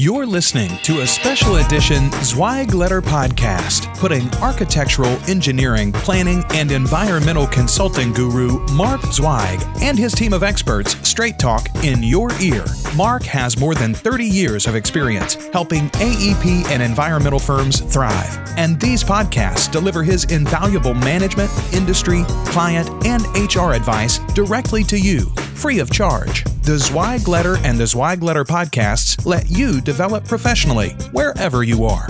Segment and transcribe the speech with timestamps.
[0.00, 7.48] You're listening to a special edition Zweig Letter podcast, putting architectural, engineering, planning, and environmental
[7.48, 12.64] consulting guru Mark Zweig and his team of experts straight talk in your ear.
[12.94, 18.80] Mark has more than 30 years of experience helping AEP and environmental firms thrive, and
[18.80, 25.22] these podcasts deliver his invaluable management, industry, client, and HR advice directly to you,
[25.56, 26.44] free of charge.
[26.68, 32.08] The Zweig Letter and the Zweig Letter podcasts let you develop professionally wherever you are.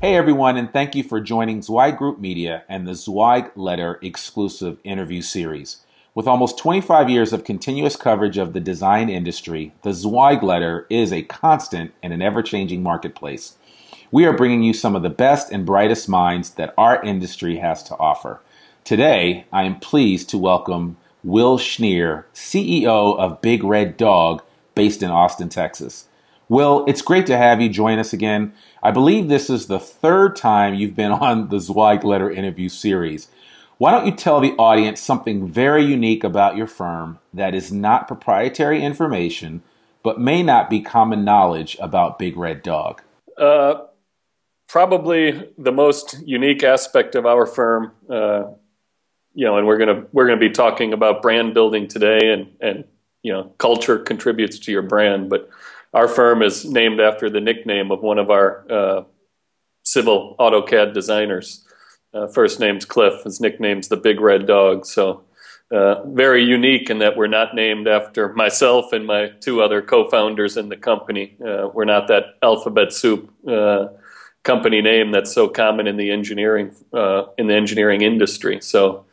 [0.00, 4.78] Hey everyone, and thank you for joining Zweig Group Media and the Zweig Letter exclusive
[4.84, 5.78] interview series.
[6.14, 11.12] With almost 25 years of continuous coverage of the design industry, the Zweig Letter is
[11.12, 13.56] a constant in an ever changing marketplace.
[14.12, 17.82] We are bringing you some of the best and brightest minds that our industry has
[17.82, 18.38] to offer.
[18.84, 24.42] Today, I am pleased to welcome Will Schnier, CEO of Big Red Dog,
[24.74, 26.06] based in Austin, Texas.
[26.48, 28.52] Will, it's great to have you join us again.
[28.82, 33.28] I believe this is the third time you've been on the Zweig Letter interview series.
[33.78, 38.06] Why don't you tell the audience something very unique about your firm that is not
[38.06, 39.62] proprietary information,
[40.02, 43.02] but may not be common knowledge about Big Red Dog?
[43.36, 43.86] Uh,
[44.68, 48.44] probably the most unique aspect of our firm uh,
[49.34, 52.84] you know, and we're gonna we're gonna be talking about brand building today, and and
[53.22, 55.30] you know, culture contributes to your brand.
[55.30, 55.48] But
[55.94, 59.04] our firm is named after the nickname of one of our uh,
[59.84, 61.66] civil AutoCAD designers.
[62.14, 63.24] Uh, first name's Cliff.
[63.24, 64.86] His nickname's the Big Red Dog.
[64.86, 65.24] So.
[65.70, 70.58] Uh, very unique in that we're not named after myself and my two other co-founders
[70.58, 71.34] in the company.
[71.42, 73.86] Uh, we're not that alphabet soup uh,
[74.42, 78.60] company name that's so common in the engineering uh, in the engineering industry.
[78.60, 79.06] So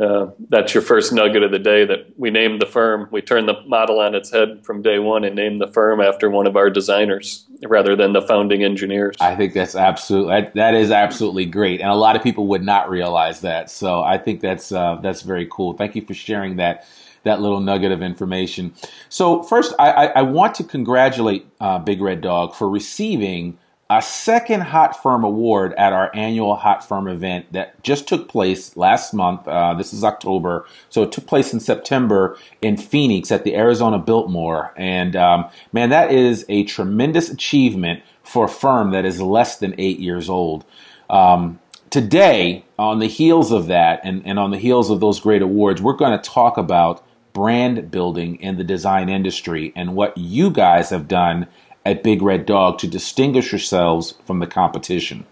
[0.00, 3.08] uh, that's your first nugget of the day that we named the firm.
[3.12, 6.28] We turned the model on its head from day one and named the firm after
[6.28, 9.14] one of our designers rather than the founding engineers.
[9.20, 12.90] I think that's absolutely that is absolutely great, and a lot of people would not
[12.90, 13.70] realize that.
[13.70, 15.74] So I think that's uh, that's very cool.
[15.74, 16.86] Thank you for sharing that
[17.22, 18.74] that little nugget of information.
[19.08, 23.58] So first, I, I, want to congratulate uh, Big Red Dog for receiving
[23.90, 28.76] a second Hot Firm award at our annual Hot Firm event that just took place
[28.76, 29.46] last month.
[29.46, 33.98] Uh, this is October, so it took place in September in Phoenix at the Arizona
[33.98, 34.72] Biltmore.
[34.76, 39.74] And um, man, that is a tremendous achievement for a firm that is less than
[39.76, 40.64] eight years old.
[41.10, 45.42] Um, today, on the heels of that, and, and on the heels of those great
[45.42, 50.50] awards, we're going to talk about brand building in the design industry and what you
[50.50, 51.46] guys have done
[51.84, 55.26] at Big Red Dog to distinguish yourselves from the competition.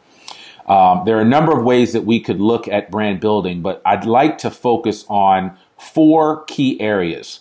[0.67, 3.83] Um, there are a number of ways that we could look at brand building, but
[3.85, 7.41] I'd like to focus on four key areas.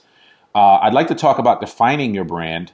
[0.55, 2.71] Uh, I'd like to talk about defining your brand,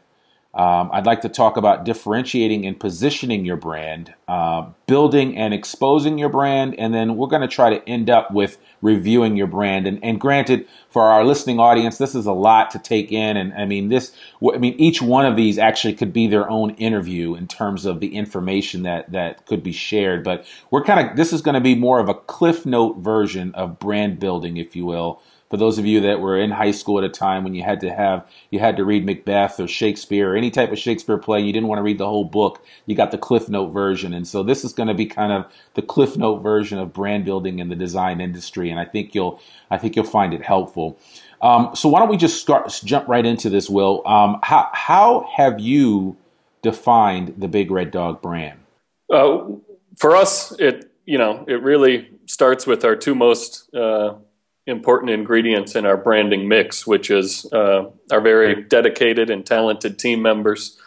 [0.58, 6.18] um, I'd like to talk about differentiating and positioning your brand, uh, building and exposing
[6.18, 9.88] your brand, and then we're going to try to end up with reviewing your brand.
[9.88, 13.38] And, and, granted, for our listening audience, this is a lot to take in.
[13.38, 16.71] And I mean, this, I mean, each one of these actually could be their own
[16.71, 20.23] interview in terms of the information that that could be shared.
[20.23, 23.53] But we're kind of this is going to be more of a cliff note version
[23.55, 26.98] of brand building, if you will for those of you that were in high school
[26.98, 30.31] at a time when you had to have you had to read Macbeth or Shakespeare
[30.31, 32.63] or any type of Shakespeare play, you didn't want to read the whole book.
[32.86, 35.51] You got the Cliff Note version, and so this is going to be kind of
[35.75, 39.42] the Cliff Note version of brand building in the design industry, and I think you'll
[39.71, 41.00] I think you'll find it helpful.
[41.42, 44.06] Um, so why don't we just start jump right into this, Will?
[44.07, 46.18] Um, how how have you
[46.62, 48.60] defined the Big Red Dog brand?
[49.12, 49.45] Uh,
[49.95, 54.16] for us, it you know it really starts with our two most uh,
[54.68, 60.22] important ingredients in our branding mix, which is uh, our very dedicated and talented team
[60.22, 60.78] members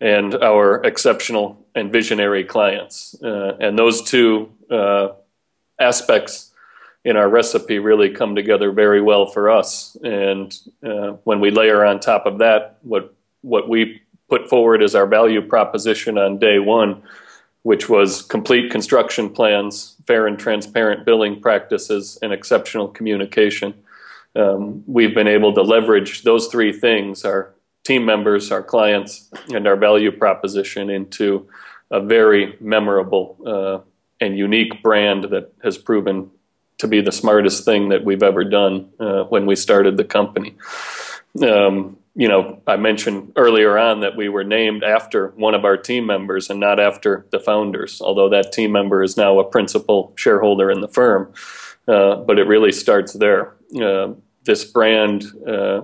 [0.00, 3.16] and our exceptional and visionary clients.
[3.22, 5.08] Uh, and those two uh,
[5.80, 6.52] aspects
[7.04, 9.96] in our recipe really come together very well for us.
[10.04, 14.94] And uh, when we layer on top of that, what what we put forward as
[14.94, 17.02] our value proposition on day one,
[17.62, 23.74] which was complete construction plans, fair and transparent billing practices, and exceptional communication.
[24.34, 27.54] Um, we've been able to leverage those three things our
[27.84, 31.48] team members, our clients, and our value proposition into
[31.90, 33.78] a very memorable uh,
[34.20, 36.30] and unique brand that has proven
[36.78, 40.54] to be the smartest thing that we've ever done uh, when we started the company.
[41.42, 45.76] Um, you know, I mentioned earlier on that we were named after one of our
[45.76, 50.12] team members and not after the founders, although that team member is now a principal
[50.16, 51.32] shareholder in the firm.
[51.86, 53.54] Uh, but it really starts there.
[53.80, 54.12] Uh,
[54.44, 55.82] this brand, uh,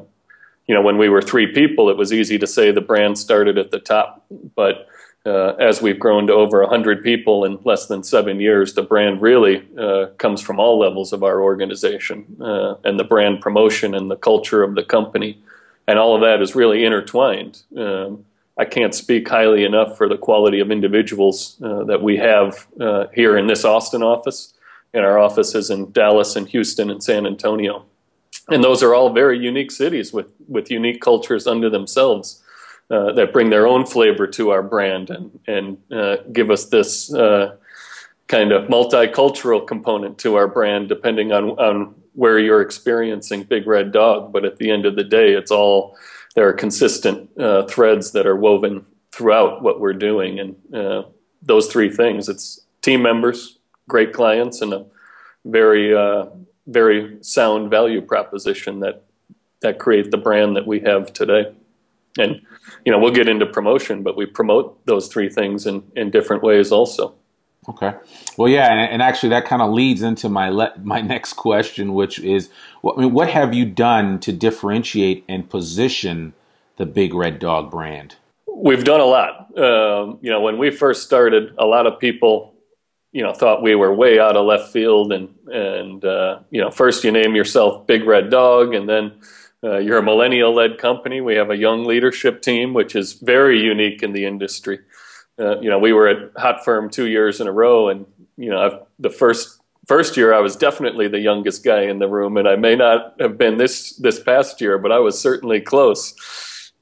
[0.67, 3.57] you know, when we were three people, it was easy to say the brand started
[3.57, 4.25] at the top.
[4.55, 4.89] But
[5.25, 9.21] uh, as we've grown to over 100 people in less than seven years, the brand
[9.21, 12.25] really uh, comes from all levels of our organization.
[12.41, 15.41] Uh, and the brand promotion and the culture of the company,
[15.87, 17.63] and all of that is really intertwined.
[17.77, 18.25] Um,
[18.59, 23.07] I can't speak highly enough for the quality of individuals uh, that we have uh,
[23.15, 24.55] here in this Austin office,
[24.95, 27.85] and our offices in Dallas and Houston and San Antonio.
[28.49, 32.43] And those are all very unique cities with, with unique cultures under themselves
[32.91, 37.13] uh, that bring their own flavor to our brand and and uh, give us this
[37.13, 37.57] uh,
[38.29, 43.93] kind of multicultural component to our brand, depending on on where you're experiencing Big Red
[43.93, 44.33] Dog.
[44.33, 45.97] But at the end of the day, it's all
[46.35, 51.03] there are consistent uh, threads that are woven throughout what we're doing, and uh,
[51.43, 53.59] those three things: it's team members,
[53.89, 54.87] great clients, and a
[55.45, 56.27] very uh,
[56.67, 59.05] very sound value proposition that
[59.61, 61.53] that create the brand that we have today.
[62.19, 62.41] And
[62.85, 66.43] you know, we'll get into promotion, but we promote those three things in, in different
[66.43, 67.15] ways also.
[67.69, 67.95] Okay.
[68.37, 71.95] Well, yeah, and, and actually that kind of leads into my le- my next question,
[71.95, 72.49] which is,
[72.85, 76.35] I mean, what have you done to differentiate and position
[76.77, 78.17] the Big Red Dog brand?
[78.55, 79.59] We've done a lot.
[79.59, 82.55] Um, you know, when we first started, a lot of people,
[83.13, 86.71] you know, thought we were way out of left field, and and uh, you know,
[86.71, 89.13] first you name yourself Big Red Dog, and then
[89.65, 91.21] uh, you're a millennial led company.
[91.21, 94.81] We have a young leadership team, which is very unique in the industry.
[95.39, 98.07] Uh, you know, we were at Hot Firm two years in a row, and
[98.37, 102.09] you know, I've, the first first year I was definitely the youngest guy in the
[102.09, 105.61] room, and I may not have been this this past year, but I was certainly
[105.61, 106.15] close.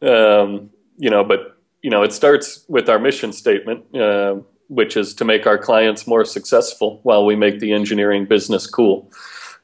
[0.02, 4.36] Um, you know, but you know, it starts with our mission statement, uh,
[4.68, 9.12] which is to make our clients more successful while we make the engineering business cool.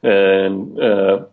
[0.02, 1.24] And uh,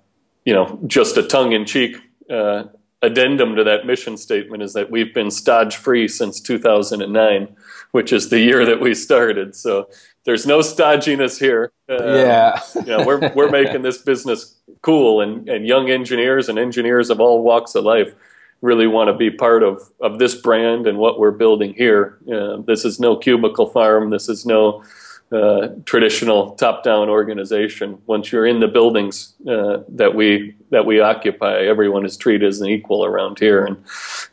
[0.45, 1.98] you know, just a tongue in cheek
[2.30, 2.63] uh,
[3.02, 7.56] addendum to that mission statement is that we've been stodge free since 2009,
[7.92, 9.56] which is the year that we started.
[9.56, 9.90] So
[10.26, 11.72] there's no stodginess here.
[11.90, 12.60] Uh, yeah.
[12.76, 17.20] you know, we're, we're making this business cool and, and young engineers and engineers of
[17.20, 18.14] all walks of life
[18.62, 22.18] really want to be part of, of this brand and what we're building here.
[22.32, 24.10] Uh, this is no cubicle farm.
[24.10, 24.84] This is no
[25.32, 28.02] uh, traditional top-down organization.
[28.06, 32.62] Once you're in the buildings uh, that we that we occupy, everyone is treated as
[32.62, 33.78] an equal around here, and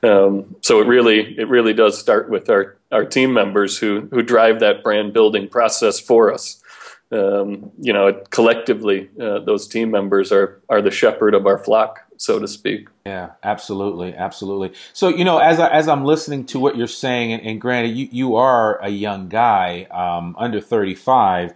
[0.09, 4.23] um, so it really it really does start with our our team members who who
[4.23, 6.61] drive that brand building process for us.
[7.11, 12.01] Um, you know, collectively, uh, those team members are are the shepherd of our flock
[12.17, 12.89] so to speak.
[13.07, 14.73] Yeah, absolutely, absolutely.
[14.95, 17.95] So you know, as I, as I'm listening to what you're saying, and, and granted,
[17.95, 21.53] you you are a young guy, um, under 35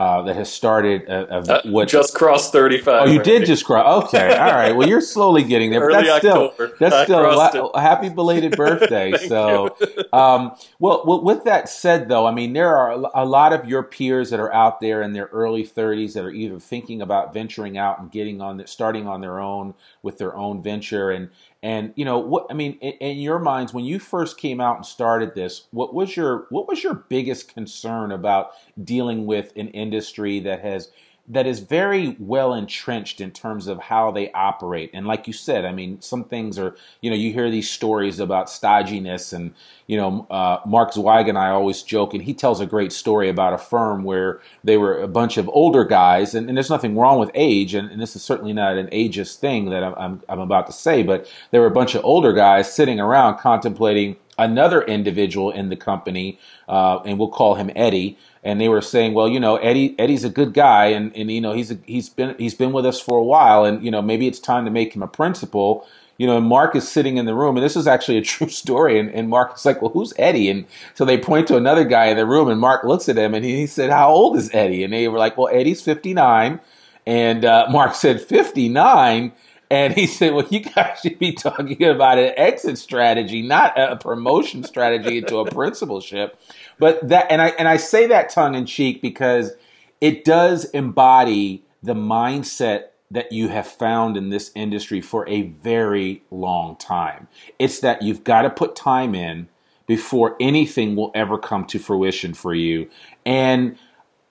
[0.00, 3.66] uh, that has started a, a, uh, what just crossed 35 oh you did just
[3.66, 7.66] cross okay all right well you're slowly getting there but that's still that's I still
[7.74, 9.76] a, a happy belated birthday so
[10.14, 13.82] um, well, well with that said though i mean there are a lot of your
[13.82, 17.76] peers that are out there in their early 30s that are either thinking about venturing
[17.76, 21.28] out and getting on starting on their own with their own venture and
[21.62, 24.76] and you know what I mean in, in, your minds when you first came out
[24.76, 28.52] and started this, what was your what was your biggest concern about
[28.82, 30.90] dealing with an industry that has
[31.30, 34.90] that is very well entrenched in terms of how they operate.
[34.92, 38.18] And like you said, I mean, some things are, you know, you hear these stories
[38.18, 39.54] about stodginess, and
[39.86, 43.28] you know, uh, Mark Zweig and I always joke, and he tells a great story
[43.28, 46.96] about a firm where they were a bunch of older guys, and, and there's nothing
[46.96, 50.22] wrong with age, and, and, this is certainly not an ageist thing that I'm, I'm,
[50.28, 54.16] I'm about to say, but there were a bunch of older guys sitting around contemplating
[54.36, 59.14] another individual in the company, uh, and we'll call him Eddie and they were saying,
[59.14, 62.08] well, you know, Eddie Eddie's a good guy, and, and you know he's a, he's
[62.08, 64.70] been he's been with us for a while, and you know maybe it's time to
[64.70, 65.86] make him a principal.
[66.16, 68.50] You know, and Mark is sitting in the room, and this is actually a true
[68.50, 68.98] story.
[68.98, 70.50] And, and Mark is like, well, who's Eddie?
[70.50, 73.34] And so they point to another guy in the room, and Mark looks at him,
[73.34, 74.84] and he, he said, how old is Eddie?
[74.84, 76.60] And they were like, well, Eddie's fifty nine.
[77.06, 79.32] And uh, Mark said 59.
[79.70, 83.96] And he said, well, you guys should be talking about an exit strategy, not a
[83.96, 86.38] promotion strategy into a principalship.
[86.78, 89.52] But that, and I, and I say that tongue in cheek because
[90.00, 96.22] it does embody the mindset that you have found in this industry for a very
[96.30, 97.28] long time.
[97.58, 99.48] It's that you've got to put time in
[99.86, 102.88] before anything will ever come to fruition for you.
[103.26, 103.76] And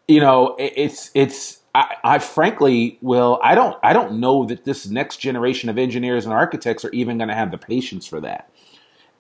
[0.08, 4.88] you know, it's it's I, I, frankly will I don't I don't know that this
[4.88, 8.50] next generation of engineers and architects are even going to have the patience for that.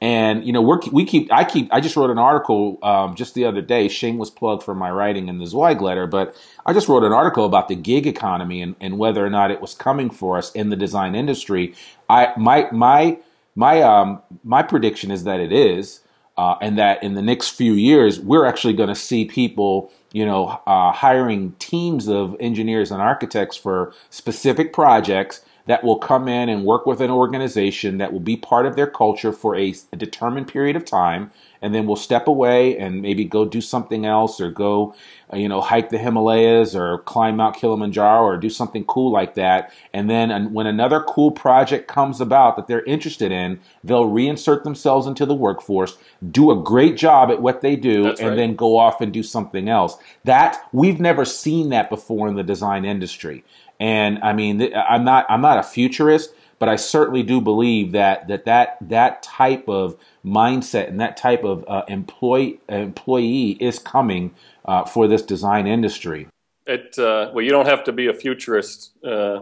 [0.01, 3.33] And you know we're we keep I keep I just wrote an article um, just
[3.33, 3.87] the other day.
[3.87, 6.35] Shameless plug for my writing in the Zweig letter, but
[6.65, 9.61] I just wrote an article about the gig economy and, and whether or not it
[9.61, 11.75] was coming for us in the design industry.
[12.09, 13.19] I my my
[13.55, 16.01] my um my prediction is that it is,
[16.39, 20.25] uh, and that in the next few years we're actually going to see people you
[20.25, 26.49] know uh, hiring teams of engineers and architects for specific projects that will come in
[26.49, 29.95] and work with an organization that will be part of their culture for a, a
[29.95, 31.29] determined period of time
[31.61, 34.95] and then we'll step away and maybe go do something else or go
[35.31, 39.35] uh, you know hike the himalayas or climb mount kilimanjaro or do something cool like
[39.35, 39.71] that.
[39.93, 45.05] And then when another cool project comes about that they're interested in they'll reinsert themselves
[45.05, 45.97] into the workforce
[46.31, 48.35] do a great job at what they do That's and right.
[48.35, 49.97] then go off and do something else.
[50.23, 53.43] That we've never seen that before in the design industry
[53.79, 58.27] and i mean i'm not i'm not a futurist but I certainly do believe that
[58.27, 64.36] that that that type of mindset and that type of uh, employee employee is coming
[64.65, 66.27] uh, for this design industry.
[66.67, 69.41] It uh, well, you don't have to be a futurist uh,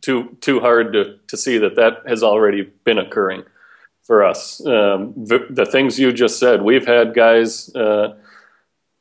[0.00, 3.44] too too hard to to see that that has already been occurring
[4.02, 4.60] for us.
[4.66, 8.14] Um, the, the, things you just said, we've had guys, uh,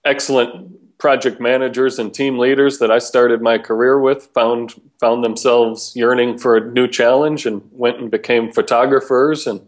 [0.06, 0.72] excellent
[1.04, 6.38] project managers and team leaders that I started my career with found found themselves yearning
[6.38, 9.60] for a new challenge and went and became photographers and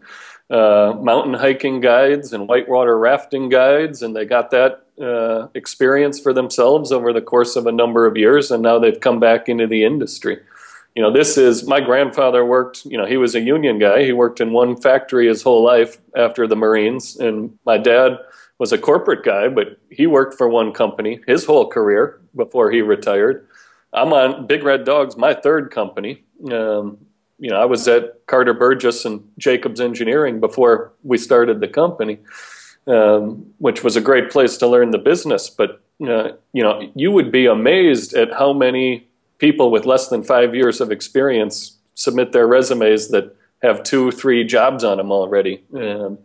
[0.48, 6.32] uh, mountain hiking guides and whitewater rafting guides, and they got that uh, experience for
[6.32, 9.66] themselves over the course of a number of years, and now they've come back into
[9.66, 10.38] the industry.
[10.94, 12.86] You know, this is my grandfather worked.
[12.86, 14.04] You know, he was a union guy.
[14.04, 18.16] He worked in one factory his whole life after the Marines, and my dad
[18.58, 22.80] was a corporate guy, but he worked for one company his whole career before he
[22.80, 23.46] retired.
[23.92, 26.24] I'm on Big Red Dogs, my third company.
[26.50, 26.98] Um,
[27.38, 32.18] you know, I was at Carter Burgess and Jacobs Engineering before we started the company,
[32.86, 35.50] um, which was a great place to learn the business.
[35.50, 39.06] But uh, you know, you would be amazed at how many
[39.38, 44.44] people with less than five years of experience submit their resumes that have two, three
[44.44, 45.62] jobs on them already.
[45.74, 46.18] Um,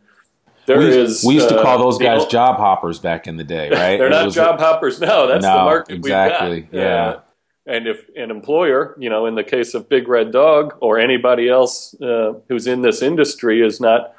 [0.65, 3.43] there we, is, we used to call uh, those guys job hoppers back in the
[3.43, 3.97] day, right?
[3.97, 5.25] they're not job hoppers now.
[5.25, 6.49] That's no, the market exactly.
[6.49, 6.77] we've got.
[6.77, 7.07] Yeah.
[7.07, 7.21] Uh,
[7.67, 11.47] and if an employer, you know, in the case of Big Red Dog or anybody
[11.47, 14.15] else uh, who's in this industry, is not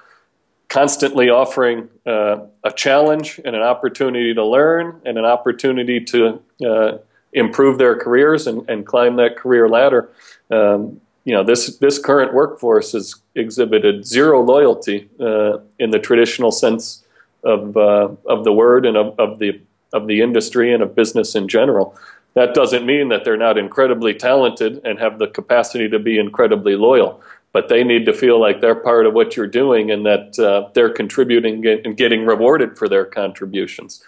[0.69, 6.99] constantly offering uh, a challenge and an opportunity to learn and an opportunity to uh,
[7.33, 10.11] improve their careers and, and, climb that career ladder,
[10.51, 16.51] um, you know, this this current workforce has exhibited zero loyalty uh, in the traditional
[16.51, 17.05] sense
[17.45, 19.61] of uh, of the word and of, of the
[19.93, 21.97] of the industry and of business in general.
[22.35, 26.77] That doesn't mean that they're not incredibly talented and have the capacity to be incredibly
[26.77, 27.21] loyal,
[27.53, 30.71] but they need to feel like they're part of what you're doing and that uh,
[30.73, 34.03] they're contributing and getting rewarded for their contributions.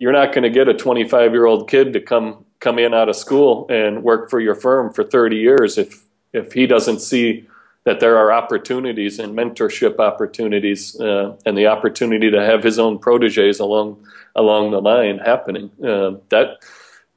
[0.00, 3.08] You're not going to get a 25 year old kid to come come in out
[3.08, 7.46] of school and work for your firm for 30 years if if he doesn't see
[7.84, 12.98] that there are opportunities and mentorship opportunities uh, and the opportunity to have his own
[12.98, 14.04] proteges along
[14.36, 15.70] along the line happening.
[15.82, 16.58] Uh, that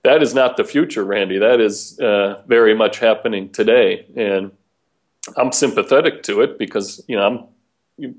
[0.03, 1.37] that is not the future, Randy.
[1.39, 4.51] That is uh, very much happening today, and
[5.37, 7.47] I'm sympathetic to it because you know I'm.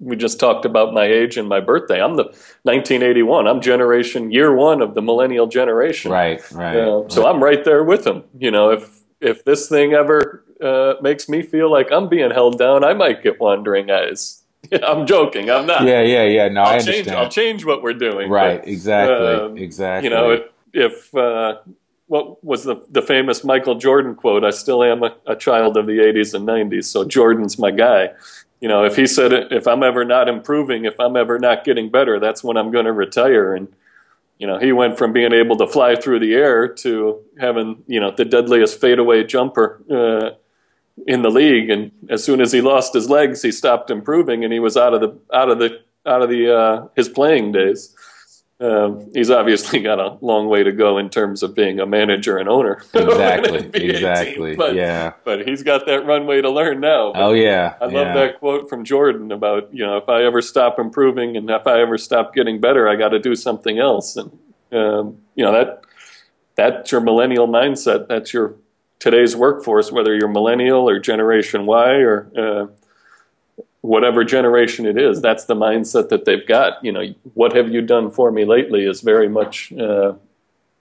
[0.00, 2.00] We just talked about my age and my birthday.
[2.00, 2.26] I'm the
[2.62, 3.48] 1981.
[3.48, 6.12] I'm generation year one of the millennial generation.
[6.12, 6.76] Right, right.
[6.76, 8.22] Uh, so I'm right there with them.
[8.38, 12.58] You know, if if this thing ever uh, makes me feel like I'm being held
[12.58, 14.42] down, I might get wandering eyes.
[14.82, 15.50] I'm joking.
[15.50, 15.84] I'm not.
[15.84, 16.48] Yeah, yeah, yeah.
[16.48, 16.88] No, I'll I change.
[16.88, 17.18] understand.
[17.18, 18.30] I'll change what we're doing.
[18.30, 18.60] Right.
[18.60, 19.26] But, exactly.
[19.26, 20.08] Um, exactly.
[20.08, 21.58] You know, if uh,
[22.06, 24.44] what was the the famous Michael Jordan quote?
[24.44, 28.10] I still am a, a, child of the '80s and '90s, so Jordan's my guy.
[28.60, 31.90] You know, if he said if I'm ever not improving, if I'm ever not getting
[31.90, 33.54] better, that's when I'm going to retire.
[33.54, 33.68] And
[34.38, 38.00] you know, he went from being able to fly through the air to having you
[38.00, 39.82] know the deadliest fadeaway jumper.
[39.90, 40.36] Uh,
[41.06, 44.52] in the league, and as soon as he lost his legs, he stopped improving, and
[44.52, 47.94] he was out of the out of the out of the uh, his playing days.
[48.60, 52.38] Um, he's obviously got a long way to go in terms of being a manager
[52.38, 52.82] and owner.
[52.94, 53.70] Exactly.
[53.74, 54.50] exactly.
[54.50, 55.12] Team, but, yeah.
[55.24, 57.12] But he's got that runway to learn now.
[57.12, 57.74] But oh yeah.
[57.80, 58.14] I love yeah.
[58.14, 61.80] that quote from Jordan about you know if I ever stop improving and if I
[61.80, 64.16] ever stop getting better, I got to do something else.
[64.16, 64.30] And
[64.72, 65.84] um, you know that
[66.56, 68.08] that's your millennial mindset.
[68.08, 68.56] That's your
[68.98, 72.66] today's workforce, whether you're millennial or Generation Y or uh,
[73.84, 76.82] whatever generation it is, that's the mindset that they've got.
[76.82, 80.14] You know, what have you done for me lately is very much, uh,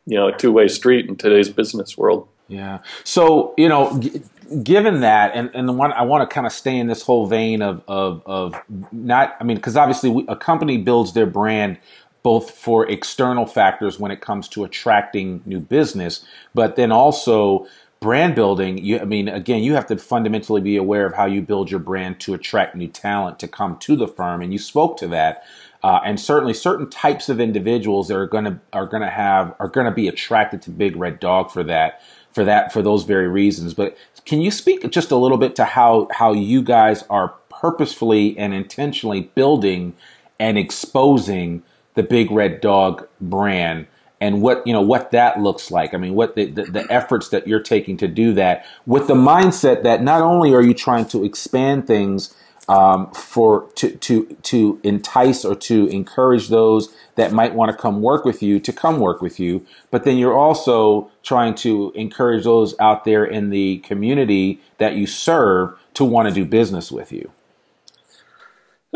[0.06, 2.30] you know, a two way street in today's business world.
[2.48, 2.80] Yeah.
[3.04, 4.22] So, you know, g-
[4.64, 7.26] given that, and, and the one I want to kind of stay in this whole
[7.26, 8.56] vein of, of, of
[8.94, 11.80] not, I mean, because obviously we, a company builds their brand
[12.22, 17.68] both for external factors when it comes to attracting new business, but then also
[18.04, 21.42] brand building, you, I mean, again, you have to fundamentally be aware of how you
[21.42, 24.98] build your brand to attract new talent to come to the firm, and you spoke
[24.98, 25.46] to that.
[25.82, 29.56] Uh, and certainly, certain types of individuals that are going to are going to have
[29.58, 33.04] are going to be attracted to Big Red Dog for that for that for those
[33.04, 33.74] very reasons.
[33.74, 38.38] But can you speak just a little bit to how how you guys are purposefully
[38.38, 39.94] and intentionally building
[40.40, 43.88] and exposing the Big Red Dog brand?
[44.24, 45.94] And what you know what that looks like.
[45.94, 49.16] I mean, what the, the, the, efforts that you're taking to do that with the
[49.16, 52.34] mindset that not only are you trying to expand things
[52.70, 58.02] um, for to to to entice or to encourage those that might want to come
[58.02, 62.46] work with you to come work with you, but then you're also trying to encourage
[62.46, 67.12] those out there in the community that you serve to want to do business with
[67.12, 67.30] you.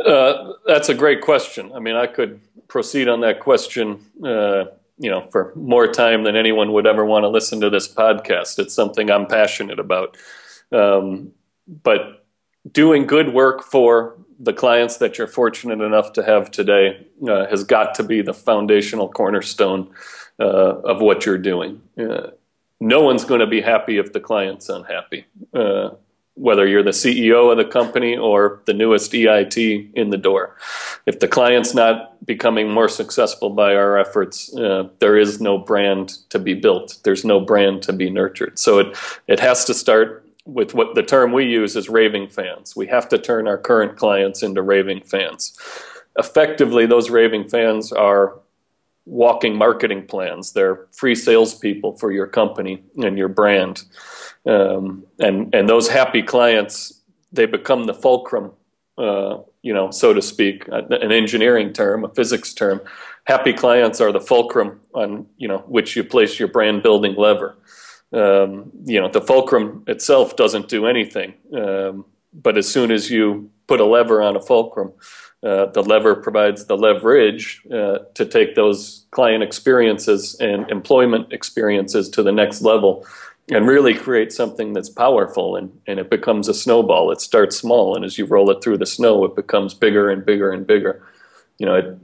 [0.03, 1.69] Uh, that's a great question.
[1.75, 3.99] I mean, I could proceed on that question.
[4.23, 4.65] Uh,
[4.97, 8.59] you know, for more time than anyone would ever want to listen to this podcast.
[8.59, 10.17] It's something I'm passionate about.
[10.71, 11.31] Um,
[11.67, 12.25] but
[12.71, 17.63] doing good work for the clients that you're fortunate enough to have today uh, has
[17.63, 19.89] got to be the foundational cornerstone
[20.39, 21.81] uh, of what you're doing.
[21.99, 22.31] Uh,
[22.79, 25.25] no one's going to be happy if the client's unhappy.
[26.37, 30.55] Whether you're the CEO of the company or the newest EIT in the door.
[31.05, 36.17] If the client's not becoming more successful by our efforts, uh, there is no brand
[36.29, 36.97] to be built.
[37.03, 38.59] There's no brand to be nurtured.
[38.59, 38.97] So it,
[39.27, 42.75] it has to start with what the term we use is raving fans.
[42.75, 45.59] We have to turn our current clients into raving fans.
[46.17, 48.39] Effectively, those raving fans are
[49.07, 50.51] walking marketing plans.
[50.51, 53.83] They're free salespeople for your company and your brand.
[54.45, 56.97] Um, and and those happy clients
[57.31, 58.51] they become the fulcrum,
[58.97, 62.81] uh, you know, so to speak, an engineering term, a physics term.
[63.25, 67.57] Happy clients are the fulcrum on you know which you place your brand building lever.
[68.13, 73.51] Um, you know, the fulcrum itself doesn't do anything, um, but as soon as you
[73.67, 74.93] put a lever on a fulcrum,
[75.43, 82.09] uh, the lever provides the leverage uh, to take those client experiences and employment experiences
[82.09, 83.05] to the next level
[83.49, 87.11] and really create something that's powerful and, and it becomes a snowball.
[87.11, 90.25] It starts small, and as you roll it through the snow, it becomes bigger and
[90.25, 91.01] bigger and bigger.
[91.57, 91.97] You know, it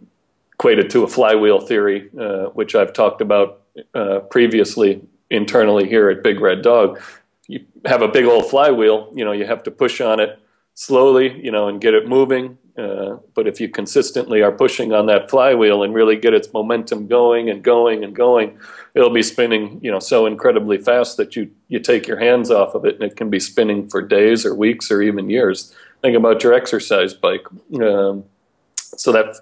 [0.54, 6.24] equated to a flywheel theory, uh, which I've talked about uh, previously internally here at
[6.24, 7.02] Big Red Dog.
[7.48, 10.40] You have a big old flywheel, you know, you have to push on it
[10.76, 12.58] slowly, you know, and get it moving.
[12.78, 17.06] Uh, but if you consistently are pushing on that flywheel and really get its momentum
[17.08, 18.58] going and going and going,
[18.96, 22.74] it'll be spinning, you know, so incredibly fast that you you take your hands off
[22.74, 25.74] of it, and it can be spinning for days or weeks or even years.
[26.02, 27.46] Think about your exercise bike.
[27.80, 28.24] Um,
[28.98, 29.36] so that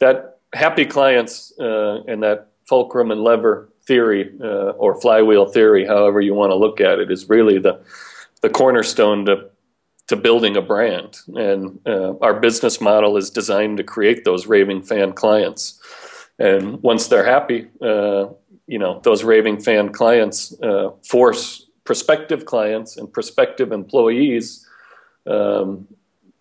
[0.00, 6.20] that happy clients uh, and that fulcrum and lever theory uh, or flywheel theory, however
[6.20, 7.80] you want to look at it, is really the
[8.40, 9.51] the cornerstone to
[10.08, 11.18] to building a brand.
[11.34, 15.80] And uh, our business model is designed to create those raving fan clients.
[16.38, 18.26] And once they're happy, uh,
[18.66, 24.66] you know, those raving fan clients uh, force prospective clients and prospective employees,
[25.26, 25.86] um,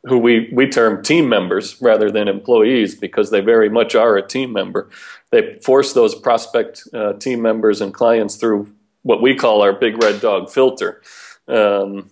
[0.05, 4.27] who we, we term team members rather than employees because they very much are a
[4.27, 4.89] team member.
[5.31, 10.01] They force those prospect uh, team members and clients through what we call our big
[10.01, 11.01] red dog filter.
[11.47, 12.09] Um,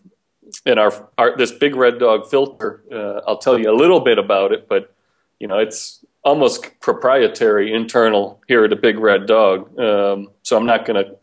[0.65, 2.83] and our, our this big red dog filter.
[2.91, 4.95] Uh, I'll tell you a little bit about it, but
[5.39, 9.77] you know it's almost proprietary internal here at a big red dog.
[9.79, 11.15] Um, so I'm not going to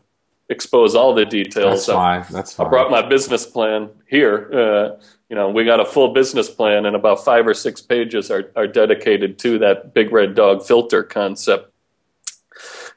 [0.49, 1.85] expose all the details.
[1.85, 2.25] That's fine.
[2.31, 2.67] That's fine.
[2.67, 4.49] I brought my business plan here.
[4.51, 8.31] Uh, you know, we got a full business plan, and about five or six pages
[8.31, 11.73] are, are dedicated to that big red dog filter concept.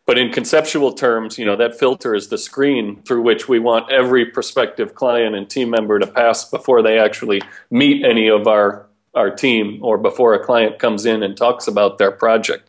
[0.07, 3.91] But in conceptual terms, you know, that filter is the screen through which we want
[3.93, 8.87] every prospective client and team member to pass before they actually meet any of our,
[9.15, 12.69] our team or before a client comes in and talks about their project.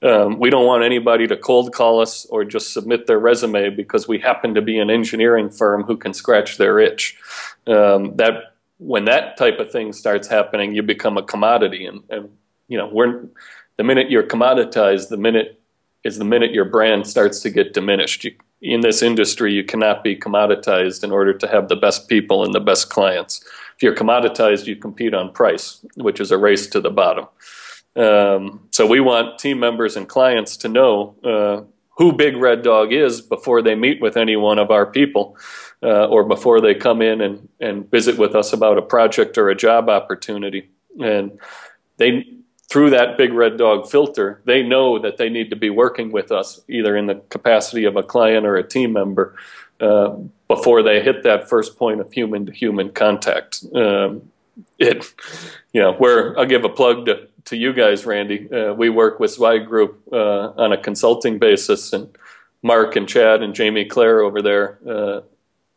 [0.00, 4.06] Um, we don't want anybody to cold call us or just submit their resume because
[4.06, 7.16] we happen to be an engineering firm who can scratch their itch.
[7.66, 12.30] Um, that when that type of thing starts happening, you become a commodity, and, and
[12.68, 13.24] you know we're
[13.76, 15.57] the minute you're commoditized, the minute
[16.08, 18.24] is the minute your brand starts to get diminished.
[18.24, 22.44] You, in this industry, you cannot be commoditized in order to have the best people
[22.44, 23.44] and the best clients.
[23.76, 27.26] If you're commoditized, you compete on price, which is a race to the bottom.
[27.94, 31.62] Um, so we want team members and clients to know uh,
[31.98, 35.36] who Big Red Dog is before they meet with any one of our people
[35.82, 39.48] uh, or before they come in and, and visit with us about a project or
[39.48, 40.68] a job opportunity.
[41.00, 41.38] And
[41.96, 42.24] they
[42.68, 46.30] through that big red dog filter, they know that they need to be working with
[46.30, 49.36] us either in the capacity of a client or a team member
[49.80, 50.14] uh,
[50.48, 53.64] before they hit that first point of human to human contact.
[53.74, 54.30] Um,
[54.78, 55.06] it,
[55.72, 58.52] you know, where I'll give a plug to, to you guys, Randy.
[58.52, 62.16] Uh, we work with Zweig Group uh, on a consulting basis, and
[62.62, 65.20] Mark and Chad and Jamie Claire over there uh,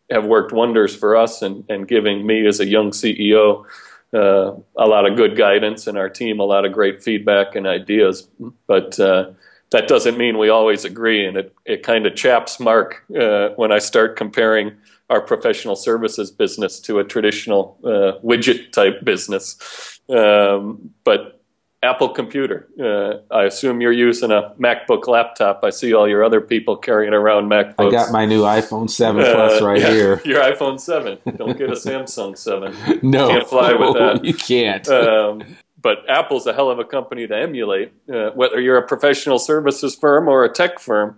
[0.10, 3.65] have worked wonders for us and, and giving me as a young CEO
[4.13, 7.67] uh, a lot of good guidance and our team a lot of great feedback and
[7.67, 8.28] ideas.
[8.67, 9.32] But uh,
[9.71, 13.71] that doesn't mean we always agree, and it, it kind of chaps Mark uh, when
[13.71, 14.74] I start comparing
[15.10, 20.00] our professional services business to a traditional uh, widget type business.
[20.10, 21.40] Um, but
[21.84, 22.67] Apple computer.
[22.80, 25.62] Uh, I assume you're using a MacBook laptop.
[25.63, 27.88] I see all your other people carrying around MacBooks.
[27.88, 30.22] I got my new iPhone 7 uh, Plus right yeah, here.
[30.26, 31.17] Your iPhone 7.
[31.38, 33.00] Don't get a Samsung 7.
[33.02, 33.28] no.
[33.28, 34.24] You can't fly with that.
[34.24, 34.88] You can't.
[34.89, 39.39] Um, but Apple's a hell of a company to emulate, uh, whether you're a professional
[39.39, 41.17] services firm or a tech firm.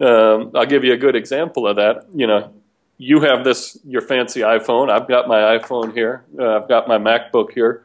[0.00, 2.06] Um, I'll give you a good example of that.
[2.12, 2.52] You know,
[2.98, 4.90] you have this your fancy iPhone.
[4.90, 6.24] I've got my iPhone here.
[6.36, 7.84] Uh, I've got my MacBook here.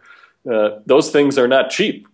[0.52, 2.08] Uh, those things are not cheap.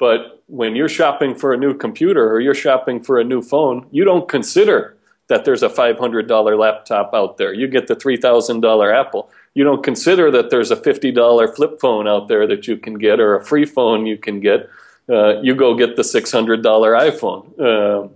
[0.00, 3.86] But when you're shopping for a new computer or you're shopping for a new phone,
[3.92, 4.96] you don't consider
[5.28, 7.52] that there's a $500 laptop out there.
[7.52, 9.30] You get the $3,000 Apple.
[9.54, 13.20] You don't consider that there's a $50 flip phone out there that you can get
[13.20, 14.70] or a free phone you can get.
[15.08, 17.60] Uh, you go get the $600 iPhone.
[17.60, 18.08] Uh,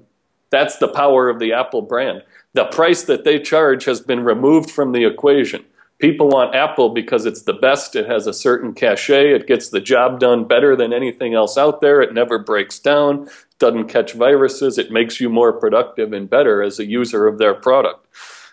[0.48, 2.22] that's the power of the Apple brand.
[2.54, 5.64] The price that they charge has been removed from the equation.
[5.98, 7.94] People want Apple because it's the best.
[7.94, 9.32] It has a certain cachet.
[9.32, 12.02] It gets the job done better than anything else out there.
[12.02, 13.28] It never breaks down,
[13.58, 14.76] doesn't catch viruses.
[14.76, 18.06] It makes you more productive and better as a user of their product.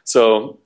[0.04, 0.60] So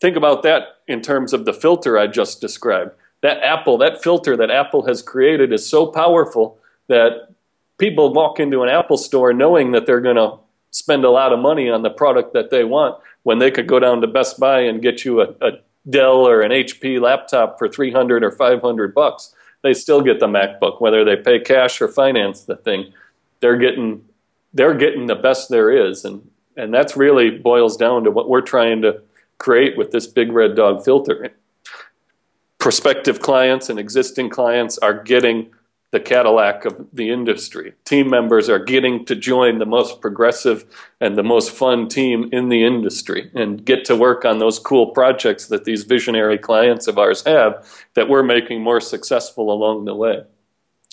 [0.00, 2.92] think about that in terms of the filter I just described.
[3.22, 7.30] That Apple, that filter that Apple has created is so powerful that
[7.78, 10.38] people walk into an Apple store knowing that they're going to
[10.70, 13.78] spend a lot of money on the product that they want when they could go
[13.78, 15.52] down to Best Buy and get you a, a
[15.88, 20.80] Dell or an HP laptop for 300 or 500 bucks, they still get the MacBook
[20.80, 22.92] whether they pay cash or finance the thing.
[23.40, 24.04] They're getting
[24.52, 28.40] they're getting the best there is and and that's really boils down to what we're
[28.40, 29.02] trying to
[29.38, 31.34] create with this big red dog filter.
[32.58, 35.50] Prospective clients and existing clients are getting
[35.94, 37.72] the Cadillac of the industry.
[37.84, 40.64] Team members are getting to join the most progressive
[41.00, 44.88] and the most fun team in the industry and get to work on those cool
[44.88, 49.94] projects that these visionary clients of ours have that we're making more successful along the
[49.94, 50.24] way.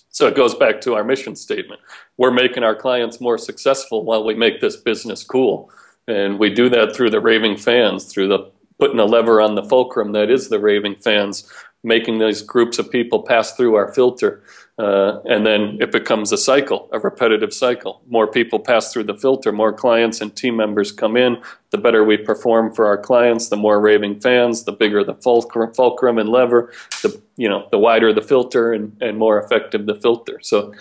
[0.09, 1.81] So it goes back to our mission statement.
[2.17, 5.71] We're making our clients more successful while we make this business cool.
[6.07, 9.63] And we do that through the raving fans, through the putting a lever on the
[9.63, 11.51] fulcrum that is the raving fans,
[11.83, 14.43] making these groups of people pass through our filter
[14.81, 18.01] uh, and then it becomes a cycle, a repetitive cycle.
[18.07, 21.39] More people pass through the filter, more clients and team members come in.
[21.69, 25.73] The better we perform for our clients, the more raving fans, the bigger the fulcrum,
[25.73, 26.71] fulcrum and lever,
[27.03, 30.39] the you know the wider the filter and, and more effective the filter.
[30.41, 30.73] So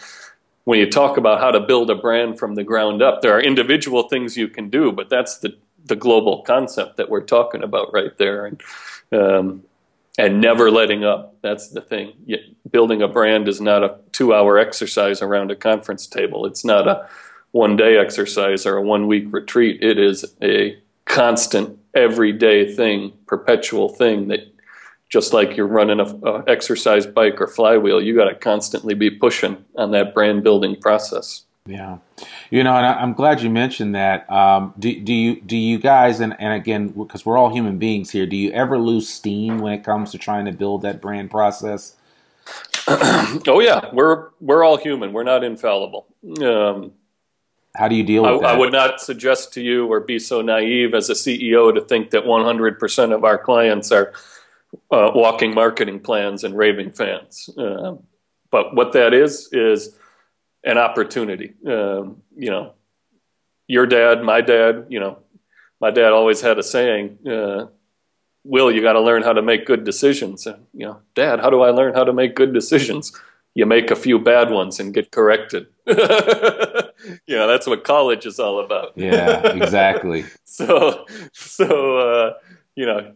[0.65, 3.41] when you talk about how to build a brand from the ground up, there are
[3.41, 7.93] individual things you can do, but that's the the global concept that we're talking about
[7.93, 8.47] right there.
[8.47, 8.63] And
[9.13, 9.63] um,
[10.19, 11.37] and never letting up.
[11.43, 12.13] That's the thing.
[12.71, 16.47] Building a brand is not a two hour exercise around a conference table.
[16.47, 17.09] It's not a
[17.53, 19.83] one day exercise or a one week retreat.
[19.83, 24.41] It is a constant, everyday thing, perpetual thing that
[25.09, 29.65] just like you're running a, exercise bike or flywheel, you got to constantly be pushing
[29.77, 31.45] on that brand building process.
[31.67, 31.99] Yeah,
[32.51, 34.31] you know, and I, am glad you mentioned that.
[34.31, 38.11] Um, do, do you do you guys and, and again because we're all human beings
[38.11, 41.31] here, do you ever lose steam when it comes to trying to build that brand
[41.31, 41.97] process?
[42.89, 45.13] oh yeah, we're we're all human.
[45.13, 46.07] We're not infallible.
[46.43, 46.93] Um,
[47.77, 48.57] How do you deal with I, that?
[48.57, 52.11] I would not suggest to you or be so naive as a CEO to think
[52.11, 54.15] that 100% of our clients are
[54.91, 57.51] uh, walking marketing plans and raving fans.
[57.57, 57.97] Uh,
[58.51, 59.95] but what that is is
[60.65, 61.55] an opportunity.
[61.67, 62.75] Um, you know,
[63.67, 65.19] your dad, my dad, you know,
[65.81, 67.67] my dad always had a saying, uh,
[68.45, 70.47] Will, you got to learn how to make good decisions.
[70.47, 73.13] And, you know, Dad, how do I learn how to make good decisions?
[73.55, 75.67] You make a few bad ones and get corrected.
[75.87, 75.95] you
[77.37, 78.93] know, that's what college is all about.
[78.97, 80.25] Yeah, exactly.
[80.45, 82.33] so, so, uh,
[82.77, 83.13] you know,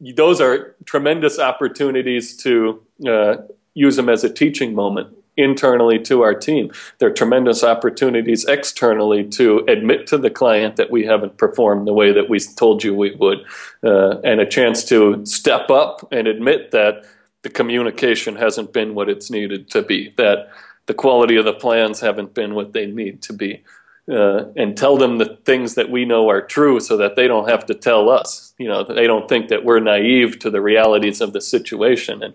[0.00, 3.36] those are tremendous opportunities to uh,
[3.74, 6.70] use them as a teaching moment internally to our team.
[6.98, 11.92] There are tremendous opportunities externally to admit to the client that we haven't performed the
[11.92, 13.38] way that we told you we would,
[13.84, 17.04] uh, and a chance to step up and admit that
[17.42, 20.48] the communication hasn't been what it's needed to be, that
[20.86, 23.62] the quality of the plans haven't been what they need to be.
[24.08, 27.48] Uh, and tell them the things that we know are true so that they don't
[27.48, 28.54] have to tell us.
[28.56, 32.22] You know, they don't think that we're naive to the realities of the situation.
[32.22, 32.34] And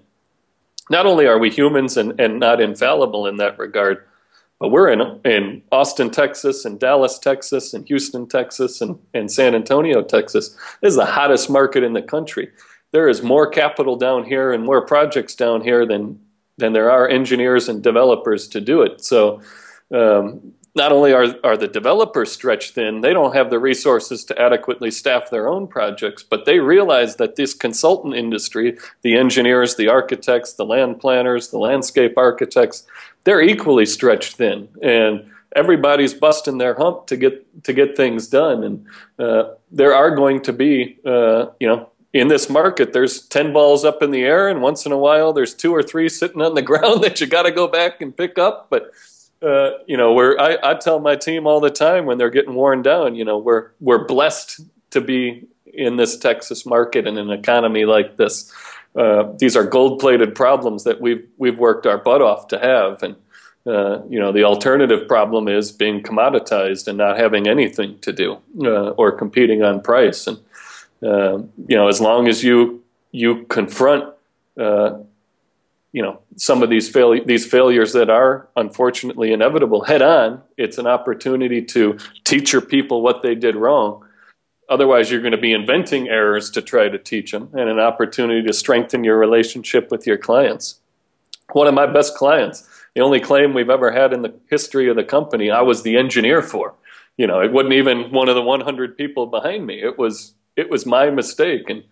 [0.91, 4.05] not only are we humans and, and not infallible in that regard,
[4.59, 9.55] but we're in, in Austin, Texas, and Dallas, Texas, and Houston, Texas, and, and San
[9.55, 10.55] Antonio, Texas.
[10.81, 12.51] This is the hottest market in the country.
[12.91, 16.19] There is more capital down here and more projects down here than,
[16.57, 19.03] than there are engineers and developers to do it.
[19.03, 19.41] So
[19.91, 24.41] um, not only are, are the developers stretched thin, they don't have the resources to
[24.41, 29.89] adequately staff their own projects, but they realize that this consultant industry, the engineers, the
[29.89, 32.87] architects, the land planners, the landscape architects,
[33.25, 34.69] they're equally stretched thin.
[34.81, 38.63] And everybody's busting their hump to get to get things done.
[38.63, 38.85] And
[39.19, 43.85] uh, there are going to be, uh, you know, in this market, there's 10 balls
[43.85, 46.55] up in the air, and once in a while, there's two or three sitting on
[46.55, 48.67] the ground that you got to go back and pick up.
[48.69, 48.91] But
[49.41, 52.53] uh, you know, where I, I tell my team all the time when they're getting
[52.53, 57.31] worn down, you know, we're we're blessed to be in this Texas market and an
[57.31, 58.51] economy like this.
[58.95, 63.15] Uh, these are gold-plated problems that we've we've worked our butt off to have, and
[63.65, 68.37] uh, you know, the alternative problem is being commoditized and not having anything to do
[68.63, 70.27] uh, or competing on price.
[70.27, 70.37] And
[71.03, 74.13] uh, you know, as long as you you confront
[74.59, 74.97] uh,
[75.91, 80.77] you know some of these fail- these failures that are unfortunately inevitable head on it's
[80.77, 84.05] an opportunity to teach your people what they did wrong.
[84.69, 88.45] Otherwise you're going to be inventing errors to try to teach them and an opportunity
[88.45, 90.79] to strengthen your relationship with your clients.
[91.51, 94.97] One of my best clients the only claim we've ever had in the history of
[94.97, 96.73] the company i was the engineer for.
[97.17, 99.81] You know it wasn't even one of the 100 people behind me.
[99.81, 101.83] It was it was my mistake and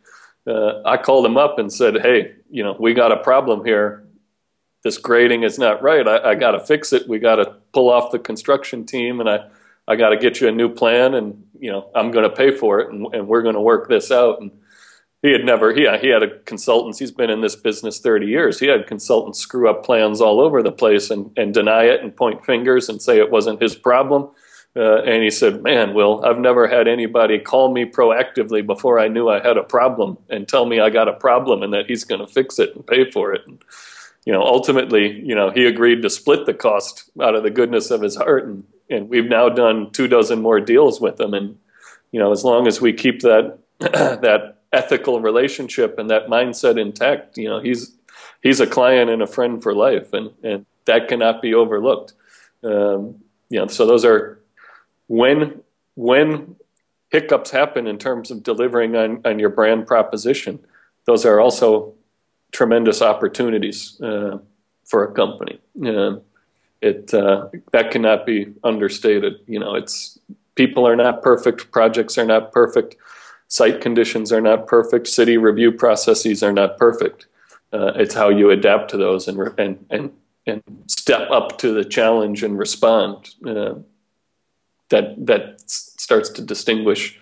[0.49, 4.05] uh, I called him up and said, "Hey, you know, we got a problem here.
[4.83, 6.07] This grading is not right.
[6.07, 7.07] I, I got to fix it.
[7.07, 9.49] We got to pull off the construction team, and I,
[9.87, 12.51] I got to get you a new plan, and you know, I'm going to pay
[12.51, 14.51] for it, and, and we're going to work this out." And
[15.21, 16.99] he had never, he he had a consultants.
[16.99, 18.59] He's been in this business 30 years.
[18.59, 22.15] He had consultants screw up plans all over the place and and deny it and
[22.15, 24.29] point fingers and say it wasn't his problem.
[24.75, 29.07] Uh, and he said, Man, Will, I've never had anybody call me proactively before I
[29.07, 32.03] knew I had a problem and tell me I got a problem and that he's
[32.03, 33.41] going to fix it and pay for it.
[33.47, 33.61] And,
[34.25, 37.89] you know, ultimately, you know, he agreed to split the cost out of the goodness
[37.89, 38.45] of his heart.
[38.45, 41.33] And, and we've now done two dozen more deals with him.
[41.33, 41.57] And,
[42.11, 47.37] you know, as long as we keep that, that ethical relationship and that mindset intact,
[47.37, 47.97] you know, he's,
[48.43, 50.13] he's a client and a friend for life.
[50.13, 52.13] And, and that cannot be overlooked.
[52.63, 53.15] Um,
[53.49, 54.38] you know, so those are
[55.09, 55.61] when
[55.95, 56.55] when
[57.09, 60.59] hiccups happen in terms of delivering on, on your brand proposition,
[61.05, 61.93] those are also
[62.51, 64.37] tremendous opportunities uh,
[64.85, 65.59] for a company.
[65.85, 66.17] Uh,
[66.81, 69.39] it uh, that cannot be understated.
[69.47, 70.19] You know, it's
[70.55, 72.95] people are not perfect, projects are not perfect,
[73.47, 77.25] site conditions are not perfect, city review processes are not perfect.
[77.73, 80.11] Uh, it's how you adapt to those and and and
[80.45, 83.33] and step up to the challenge and respond.
[84.89, 87.19] That that starts to distinguish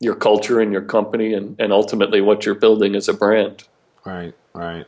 [0.00, 3.64] your culture and your company and, and ultimately what you're building as a brand.
[4.04, 4.86] Right, right.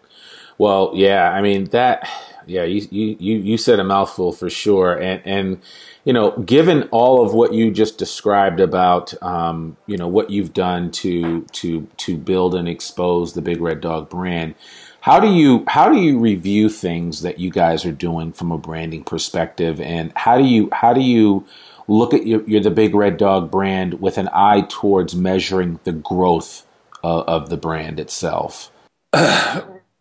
[0.58, 2.08] Well, yeah, I mean that
[2.46, 4.94] yeah, you you you said a mouthful for sure.
[4.94, 5.62] And and
[6.04, 10.52] you know, given all of what you just described about um, you know, what you've
[10.52, 14.54] done to to to build and expose the Big Red Dog brand,
[15.00, 18.58] how do you how do you review things that you guys are doing from a
[18.58, 21.46] branding perspective and how do you how do you
[21.92, 25.92] look at your, you're the big red dog brand with an eye towards measuring the
[25.92, 26.66] growth
[27.04, 28.70] uh, of the brand itself?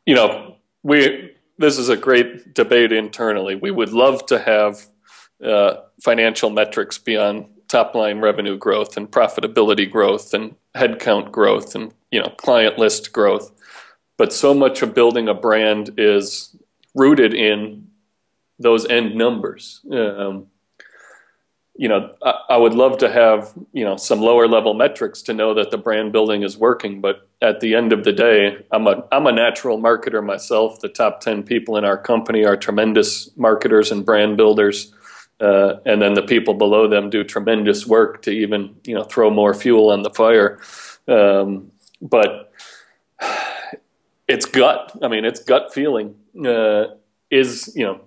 [0.05, 3.55] you know, we this is a great debate internally.
[3.55, 4.87] We would love to have
[5.43, 11.93] uh, financial metrics beyond top line revenue growth and profitability growth and headcount growth and
[12.11, 13.51] you know client list growth.
[14.17, 16.55] But so much of building a brand is
[16.95, 17.87] rooted in
[18.59, 19.81] those end numbers.
[19.91, 20.47] Um,
[21.75, 25.33] you know, I, I, would love to have you know some lower level metrics to
[25.33, 27.01] know that the brand building is working.
[27.01, 30.79] But at the end of the day, I'm a I'm a natural marketer myself.
[30.81, 34.93] The top ten people in our company are tremendous marketers and brand builders.
[35.39, 39.29] Uh, and then the people below them do tremendous work to even you know throw
[39.29, 40.59] more fuel on the fire.
[41.07, 42.53] Um, but
[44.27, 44.95] it's gut.
[45.01, 46.15] I mean, it's gut feeling.
[46.45, 46.85] Uh,
[47.31, 48.01] is you know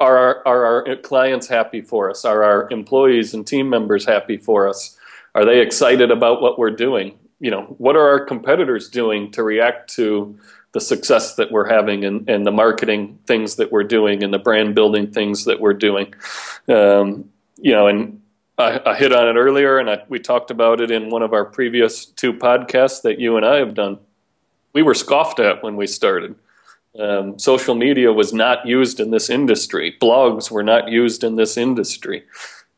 [0.00, 2.24] are our, are our clients happy for us?
[2.24, 4.96] Are our employees and team members happy for us?
[5.34, 7.18] Are they excited about what we're doing?
[7.40, 10.38] You know, what are our competitors doing to react to
[10.72, 14.38] the success that we're having and, and the marketing things that we're doing and the
[14.38, 16.14] brand building things that we're doing?
[16.68, 18.20] Um, you know, and
[18.56, 21.32] I, I, hit on it earlier, and I, we talked about it in one of
[21.32, 23.98] our previous two podcasts that you and I have done.
[24.72, 26.36] We were scoffed at when we started
[26.98, 29.96] um, social media was not used in this industry.
[30.00, 32.24] Blogs were not used in this industry.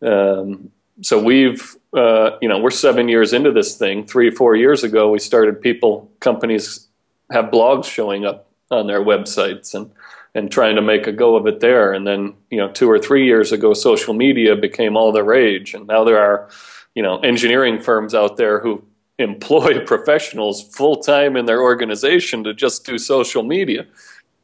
[0.03, 0.71] Um,
[1.03, 4.07] so we've, uh, you know, we're seven years into this thing.
[4.07, 6.89] Three, four years ago, we started people, companies
[7.31, 9.91] have blogs showing up on their websites and
[10.35, 11.93] and trying to make a go of it there.
[11.93, 15.75] And then, you know, two or three years ago, social media became all the rage,
[15.75, 16.49] and now there are,
[16.95, 18.85] you know, engineering firms out there who
[19.21, 23.87] employ professionals full time in their organization to just do social media.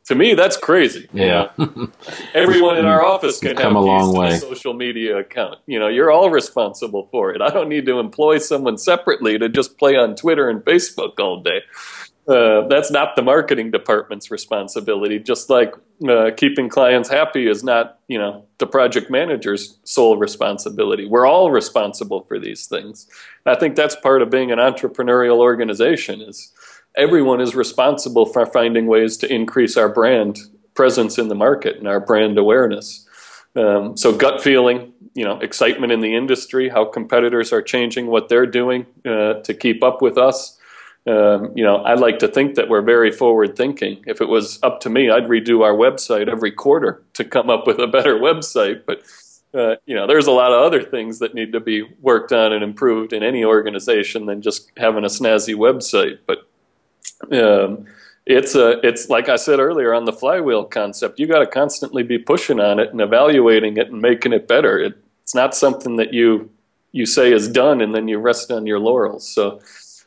[0.07, 1.09] To me, that's crazy.
[1.13, 1.51] Yeah.
[2.35, 4.35] Everyone in our office can come have a long way.
[4.35, 5.59] a social media account.
[5.67, 7.43] You know, you're all responsible for it.
[7.43, 11.43] I don't need to employ someone separately to just play on Twitter and Facebook all
[11.43, 11.63] day.
[12.29, 15.19] Uh, that's not the marketing department's responsibility.
[15.19, 15.75] Just like
[16.09, 21.07] uh, keeping clients happy is not, you know, the project manager's sole responsibility.
[21.07, 23.07] We're all responsible for these things.
[23.45, 26.21] I think that's part of being an entrepreneurial organization.
[26.21, 26.53] Is
[26.97, 30.41] everyone is responsible for finding ways to increase our brand
[30.75, 33.07] presence in the market and our brand awareness.
[33.55, 38.29] Um, so gut feeling, you know, excitement in the industry, how competitors are changing what
[38.29, 40.56] they're doing uh, to keep up with us
[41.07, 44.03] um, you know, I like to think that we're very forward thinking.
[44.07, 47.67] If it was up to me, I'd redo our website every quarter to come up
[47.67, 48.83] with a better website.
[48.87, 49.03] But
[49.55, 52.53] uh, you know, there's a lot of other things that need to be worked on
[52.53, 56.19] and improved in any organization than just having a snazzy website.
[56.27, 56.39] But
[57.33, 57.87] um,
[58.27, 61.21] it's a, it's like I said earlier on the flywheel concept.
[61.21, 64.79] You got to constantly be pushing on it and evaluating it and making it better.
[64.79, 66.51] It, it's not something that you
[66.93, 69.29] you say is done and then you rest on your laurels.
[69.29, 69.61] So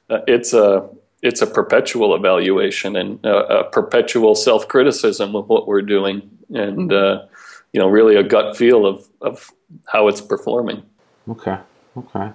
[0.09, 0.89] uh, it's a
[1.21, 6.91] it's a perpetual evaluation and a, a perpetual self criticism of what we're doing, and
[6.91, 7.25] uh,
[7.73, 9.51] you know, really a gut feel of of
[9.87, 10.83] how it's performing.
[11.27, 11.57] Okay.
[11.97, 12.31] Okay.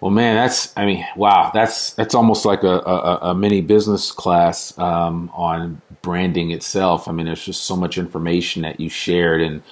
[0.00, 4.12] Well, man, that's I mean, wow, that's that's almost like a, a, a mini business
[4.12, 7.08] class um, on branding itself.
[7.08, 9.62] I mean, there's just so much information that you shared, and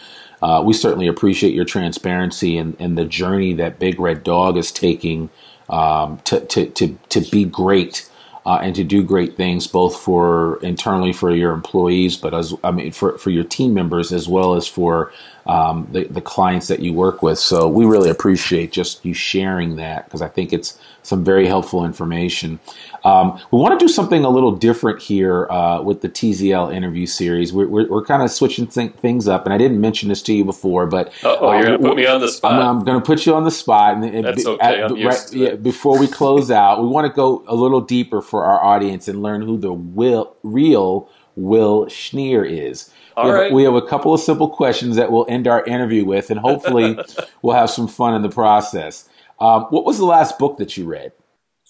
[0.40, 4.72] uh, we certainly appreciate your transparency and, and the journey that Big Red Dog is
[4.72, 5.28] taking
[5.68, 8.08] um, to, to, to, to be great
[8.46, 12.70] uh, and to do great things both for internally for your employees, but as I
[12.72, 15.12] mean for, for your team members as well as for
[15.46, 17.38] um, the, the clients that you work with.
[17.38, 21.84] So we really appreciate just you sharing that because I think it's some very helpful
[21.84, 22.60] information.
[23.04, 27.06] Um, we want to do something a little different here uh, with the TZL interview
[27.06, 27.52] series.
[27.52, 30.32] We're, we're, we're kind of switching th- things up, and I didn't mention this to
[30.32, 32.52] you before, but oh, you're going to put me on the spot.
[32.54, 33.98] I'm, I'm going to put you on the spot.
[33.98, 34.82] And, That's okay.
[34.82, 38.44] At, right, yeah, before we close out, we want to go a little deeper for
[38.44, 42.90] our audience and learn who the will, real Will Schnier is.
[43.16, 43.52] All we, have, right.
[43.52, 46.98] we have a couple of simple questions that we'll end our interview with, and hopefully
[47.42, 49.08] we'll have some fun in the process.
[49.40, 51.12] Um, what was the last book that you read?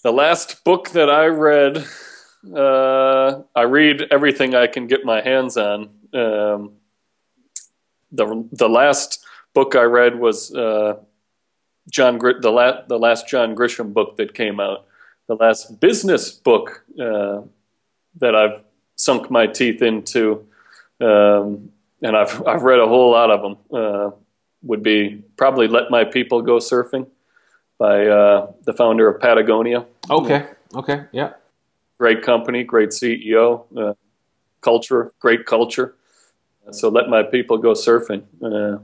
[0.05, 1.83] The last book that I read,
[2.55, 5.89] uh, I read everything I can get my hands on.
[6.13, 6.73] Um,
[8.11, 10.97] the the last book I read was uh,
[11.89, 14.85] John Gr- the last the last John Grisham book that came out.
[15.25, 17.41] The last business book uh,
[18.19, 18.63] that I've
[18.97, 20.45] sunk my teeth into,
[21.01, 21.71] um,
[22.03, 23.57] and I've I've read a whole lot of them.
[23.73, 24.11] Uh,
[24.61, 27.07] would be probably "Let My People Go Surfing"
[27.77, 29.85] by uh, the founder of Patagonia.
[30.09, 30.47] Okay.
[30.73, 31.05] Okay.
[31.11, 31.33] Yeah.
[31.97, 33.93] Great company, great CEO, uh,
[34.61, 35.95] culture, great culture.
[36.71, 38.23] So let my people go surfing.
[38.41, 38.79] Uh,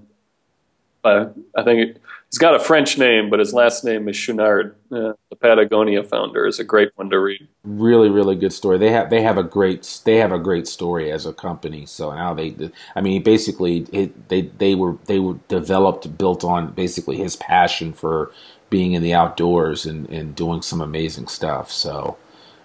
[1.04, 1.28] I,
[1.60, 4.76] I think it, he's got a French name, but his last name is Chouinard.
[4.92, 7.48] Uh, the Patagonia founder is a great one to read.
[7.64, 8.78] Really, really good story.
[8.78, 11.88] They have they have a great they have a great story as a company.
[11.88, 12.56] So now they,
[12.96, 17.94] I mean, basically it, they they were they were developed built on basically his passion
[17.94, 18.32] for
[18.72, 21.72] being in the outdoors and, and doing some amazing stuff.
[21.72, 22.18] So,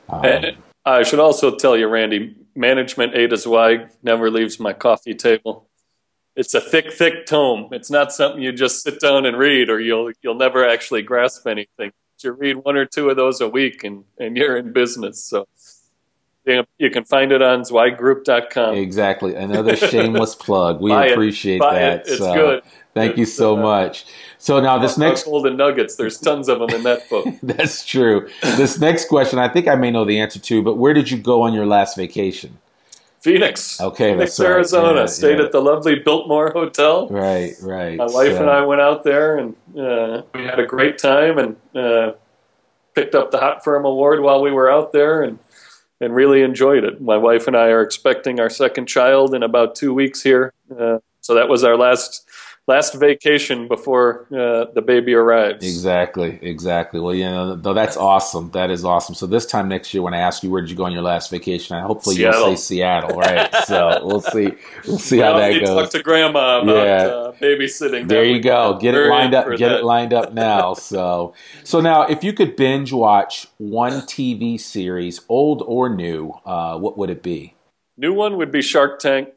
[0.08, 0.44] um,
[0.86, 5.68] I should also tell you, Randy, management A to Zweig never leaves my coffee table.
[6.36, 7.68] it's a thick, thick tome.
[7.72, 11.46] It's not something you just sit down and read, or you'll you'll never actually grasp
[11.46, 11.92] anything.
[12.22, 15.22] You read one or two of those a week, and and you're in business.
[15.24, 15.46] So
[16.78, 18.76] you can find it on zweiggroup.com.
[18.76, 19.34] Exactly.
[19.34, 20.80] Another shameless plug.
[20.80, 22.06] We Buy appreciate that.
[22.06, 22.08] It.
[22.08, 22.62] It's so, good.
[22.94, 24.06] Thank it's, you so uh, much.
[24.38, 25.96] So now this next golden nuggets.
[25.96, 27.26] There's tons of them in that book.
[27.42, 28.28] That's true.
[28.42, 31.18] This next question, I think I may know the answer to, but where did you
[31.18, 32.58] go on your last vacation?
[33.20, 33.80] Phoenix.
[33.80, 35.00] Okay, Phoenix, Arizona.
[35.00, 35.46] Yeah, Stayed yeah.
[35.46, 37.08] at the lovely Biltmore Hotel.
[37.08, 37.96] Right, right.
[37.96, 38.42] My wife so.
[38.42, 42.12] and I went out there, and uh, we had a great time, and uh,
[42.94, 45.40] picked up the Hot Firm Award while we were out there, and
[46.00, 47.00] and really enjoyed it.
[47.00, 50.98] My wife and I are expecting our second child in about two weeks here, uh,
[51.20, 52.25] so that was our last
[52.66, 55.64] last vacation before uh, the baby arrives.
[55.64, 57.00] Exactly, exactly.
[57.00, 58.50] Well, you know, though that's awesome.
[58.50, 59.14] That is awesome.
[59.14, 61.02] So this time next year, when I ask you where did you go on your
[61.02, 62.48] last vacation, I hopefully Seattle.
[62.48, 63.54] you'll say Seattle, right?
[63.66, 64.52] so we'll see.
[64.86, 65.68] We'll see well, how that goes.
[65.68, 67.06] Talk to grandma about yeah.
[67.06, 68.08] uh, babysitting.
[68.08, 68.78] There you go.
[68.80, 69.48] Get it lined up.
[69.56, 69.80] Get that.
[69.80, 70.74] it lined up now.
[70.74, 76.78] so, so now, if you could binge watch one TV series, old or new, uh,
[76.78, 77.54] what would it be?
[77.96, 79.30] New one would be Shark Tank.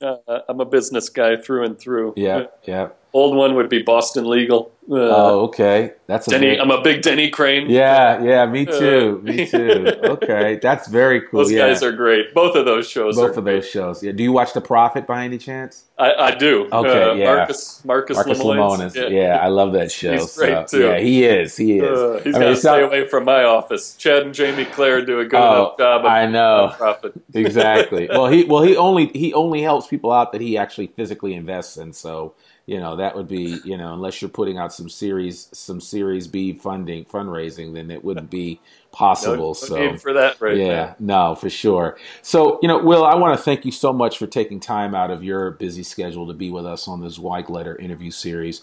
[0.00, 0.16] Uh,
[0.48, 2.14] I'm a business guy through and through.
[2.16, 2.88] Yeah, yeah.
[3.16, 4.70] Old one would be Boston Legal.
[4.90, 5.94] Uh, oh, okay.
[6.06, 6.48] That's a Denny.
[6.48, 6.60] Very...
[6.60, 7.68] I'm a big Denny Crane.
[7.68, 8.44] Yeah, yeah.
[8.44, 9.22] Me too.
[9.22, 9.94] Uh, me too.
[10.04, 11.40] Okay, that's very cool.
[11.40, 11.66] Those yeah.
[11.66, 12.34] guys are great.
[12.34, 13.16] Both of those shows.
[13.16, 13.54] Both of great.
[13.54, 14.02] those shows.
[14.02, 14.12] Yeah.
[14.12, 15.84] Do you watch The Profit by any chance?
[15.98, 16.68] I, I do.
[16.70, 17.02] Okay.
[17.02, 17.34] Uh, yeah.
[17.36, 18.94] Marcus Marcus, Marcus Lemonis.
[18.94, 19.08] Yeah.
[19.08, 19.38] yeah.
[19.38, 20.12] I love that show.
[20.12, 20.84] He's great so, too.
[20.84, 21.56] Yeah, he is.
[21.56, 21.98] He is.
[21.98, 22.82] Uh, he's got to stay not...
[22.82, 23.96] away from my office.
[23.96, 26.00] Chad and Jamie Claire do a good oh, enough job.
[26.04, 26.74] Of, I know.
[26.76, 27.14] Profit.
[27.34, 28.08] exactly.
[28.08, 31.78] Well, he well he only he only helps people out that he actually physically invests
[31.78, 31.94] in.
[31.94, 32.34] So
[32.66, 36.26] you know that would be you know unless you're putting out some series some series
[36.26, 38.60] b funding fundraising then it wouldn't be
[38.92, 41.28] possible no, so for that right yeah now.
[41.28, 44.26] no for sure so you know will i want to thank you so much for
[44.26, 47.76] taking time out of your busy schedule to be with us on this Zweig letter
[47.76, 48.62] interview series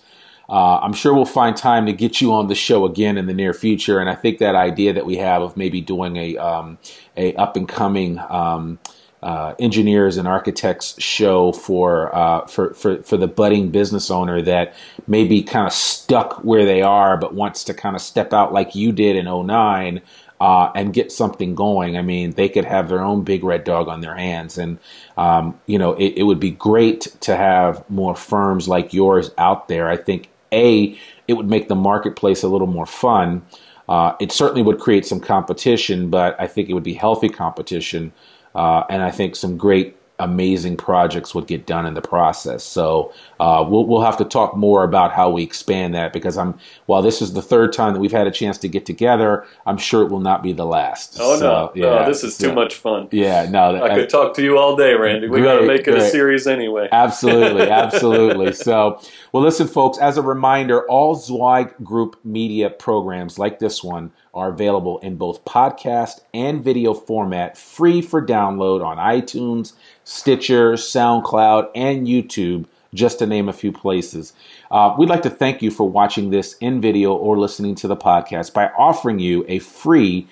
[0.50, 3.34] uh, I'm sure we'll find time to get you on the show again in the
[3.34, 6.78] near future, and I think that idea that we have of maybe doing a um,
[7.16, 8.78] a up and coming um,
[9.24, 14.76] uh, engineers and architects show for, uh, for for for the budding business owner that
[15.08, 18.52] may be kind of stuck where they are, but wants to kind of step out
[18.52, 20.02] like you did in 09
[20.42, 21.98] uh, and get something going.
[21.98, 24.78] I mean, they could have their own big red dog on their hands, and
[25.16, 29.70] um, you know, it, it would be great to have more firms like yours out
[29.70, 29.88] there.
[29.88, 30.98] I think a
[31.30, 33.46] it would make the marketplace a little more fun.
[33.88, 38.12] Uh, it certainly would create some competition, but I think it would be healthy competition.
[38.56, 42.64] Uh, and I think some great amazing projects would get done in the process.
[42.64, 46.58] So uh, we'll we'll have to talk more about how we expand that because I'm
[46.86, 49.78] while this is the third time that we've had a chance to get together, I'm
[49.78, 51.18] sure it will not be the last.
[51.20, 53.08] Oh so, no, yeah, no, this is too much fun.
[53.12, 55.28] Yeah, no, I, I could talk to you all day, Randy.
[55.28, 56.02] We got to make it great.
[56.04, 56.90] a series anyway.
[56.94, 58.54] Absolutely, absolutely.
[58.54, 59.02] so,
[59.32, 59.98] well, listen, folks.
[59.98, 65.46] As a reminder, all Zweig Group media programs like this one are available in both
[65.46, 69.74] podcast and video format, free for download on iTunes,
[70.04, 74.34] Stitcher, SoundCloud, and YouTube, just to name a few places.
[74.72, 77.96] Uh, we'd like to thank you for watching this in video or listening to the
[77.96, 80.28] podcast by offering you a free